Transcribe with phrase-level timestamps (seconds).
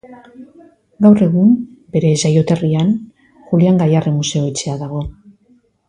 [1.05, 1.51] Gaur egun
[1.97, 2.91] bere jaioterrian
[3.53, 5.09] Julian Gaiarre museo-etxea dago.